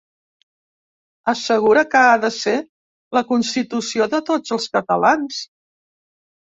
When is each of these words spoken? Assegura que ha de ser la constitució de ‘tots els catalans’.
Assegura 1.33 1.83
que 1.91 2.01
ha 2.07 2.17
de 2.25 2.33
ser 2.39 2.55
la 3.19 3.25
constitució 3.35 4.11
de 4.17 4.25
‘tots 4.33 4.59
els 4.59 4.69
catalans’. 4.79 5.49